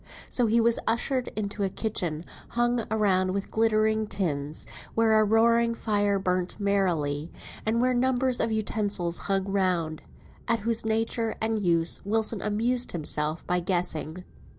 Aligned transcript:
So 0.31 0.47
he 0.47 0.59
was 0.59 0.79
ushered 0.87 1.27
into 1.35 1.61
a 1.61 1.69
kitchen 1.69 2.25
hung 2.49 2.87
round 2.89 3.35
with 3.35 3.51
glittering 3.51 4.07
tins, 4.07 4.65
where 4.95 5.19
a 5.19 5.23
roaring 5.23 5.75
fire 5.75 6.17
burnt 6.17 6.59
merrily, 6.59 7.31
and 7.67 7.79
where 7.79 7.93
numbers 7.93 8.39
of 8.39 8.51
utensils 8.51 9.19
hung 9.29 9.43
round, 9.45 10.01
at 10.47 10.61
whose 10.61 10.83
nature 10.83 11.35
and 11.39 11.59
use 11.59 12.01
Wilson 12.03 12.41
amused 12.41 12.93
himself 12.93 13.45
by 13.45 13.59
guessing. 13.59 14.23